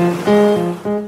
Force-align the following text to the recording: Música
Música 0.00 0.99